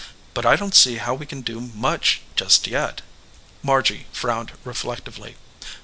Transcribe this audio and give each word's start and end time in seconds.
But 0.33 0.47
I 0.47 0.55
don 0.55 0.71
t 0.71 0.77
see 0.77 0.95
how 0.95 1.13
we 1.13 1.27
can 1.27 1.41
do 1.43 1.61
much 1.61 2.21
just 2.35 2.65
yet." 2.65 3.03
Margy 3.61 4.07
frowned 4.13 4.53
reflectively. 4.63 5.35